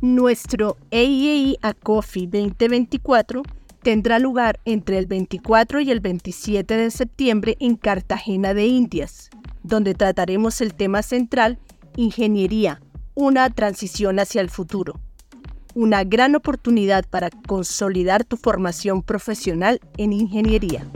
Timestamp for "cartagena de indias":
7.74-9.28